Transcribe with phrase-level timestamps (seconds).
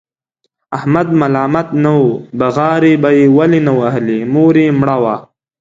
[0.77, 2.05] احمد ملامت نه و،
[2.39, 5.15] بغارې به یې ولې نه وهلې؛ مور یې مړه وه.